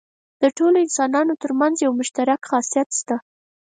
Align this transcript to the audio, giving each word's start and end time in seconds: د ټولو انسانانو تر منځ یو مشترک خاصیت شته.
د 0.41 0.43
ټولو 0.57 0.77
انسانانو 0.85 1.33
تر 1.43 1.51
منځ 1.59 1.75
یو 1.85 1.91
مشترک 1.99 2.39
خاصیت 2.49 2.89
شته. 2.99 3.15